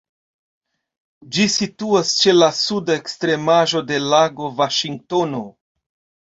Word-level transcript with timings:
Ĝi 1.35 1.43
situas 1.55 2.13
ĉe 2.21 2.33
la 2.37 2.47
suda 2.61 2.95
ekstremaĵo 3.03 3.83
de 3.93 4.01
Lago 4.07 4.51
Vaŝingtono. 4.63 5.45